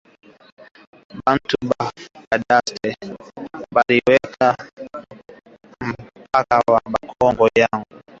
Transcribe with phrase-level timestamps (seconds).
[1.19, 1.85] Bantu ba
[2.27, 2.89] cadastre
[3.75, 4.47] bari weka
[6.23, 7.93] mpaka wa mpango yangu